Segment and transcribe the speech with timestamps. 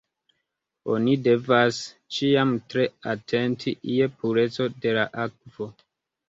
[0.93, 1.81] Oni devas
[2.15, 5.71] ĉiam tre atenti je pureco de la akvo.